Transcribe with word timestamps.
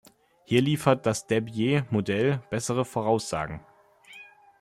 Hier 0.45 0.63
liefert 0.63 1.05
das 1.05 1.27
Debye-Modell 1.27 2.41
bessere 2.49 2.85
Voraussagen. 2.85 3.63